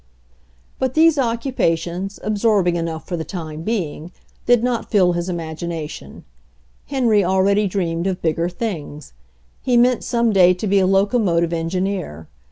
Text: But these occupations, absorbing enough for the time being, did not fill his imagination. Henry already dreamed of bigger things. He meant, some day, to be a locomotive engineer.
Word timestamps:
But 0.79 0.95
these 0.95 1.19
occupations, 1.19 2.19
absorbing 2.23 2.75
enough 2.75 3.05
for 3.07 3.15
the 3.15 3.23
time 3.23 3.61
being, 3.61 4.11
did 4.47 4.63
not 4.63 4.89
fill 4.89 5.13
his 5.13 5.29
imagination. 5.29 6.23
Henry 6.87 7.23
already 7.23 7.67
dreamed 7.67 8.07
of 8.07 8.19
bigger 8.19 8.49
things. 8.49 9.13
He 9.61 9.77
meant, 9.77 10.03
some 10.03 10.33
day, 10.33 10.55
to 10.55 10.65
be 10.65 10.79
a 10.79 10.87
locomotive 10.87 11.53
engineer. 11.53 12.27